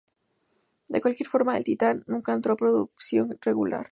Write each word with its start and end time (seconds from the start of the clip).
De 0.89 0.99
cualquier 0.99 1.27
forma, 1.29 1.55
el 1.55 1.63
Titán 1.63 2.03
nunca 2.07 2.33
entró 2.33 2.53
a 2.53 2.57
producción 2.57 3.37
regular. 3.39 3.89